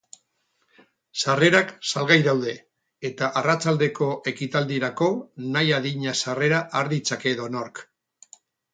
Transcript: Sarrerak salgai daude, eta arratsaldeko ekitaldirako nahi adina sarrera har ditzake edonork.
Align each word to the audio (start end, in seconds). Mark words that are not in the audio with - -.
Sarrerak 1.23 1.73
salgai 1.89 2.17
daude, 2.29 2.55
eta 3.11 3.31
arratsaldeko 3.43 4.09
ekitaldirako 4.35 5.13
nahi 5.55 5.73
adina 5.81 6.19
sarrera 6.25 6.67
har 6.81 6.95
ditzake 6.99 7.35
edonork. 7.39 7.89